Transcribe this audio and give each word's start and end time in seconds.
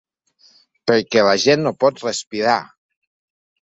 Perquè 0.91 1.25
la 1.29 1.35
gent 1.45 1.63
no 1.67 1.75
pot 1.85 2.03
respirar! 2.07 2.59